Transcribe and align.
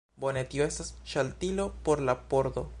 Bone. 0.21 0.43
Tio 0.53 0.65
estas 0.69 0.89
ŝaltilo 1.13 1.69
por 1.89 2.05
la 2.11 2.21
pordo. 2.33 2.69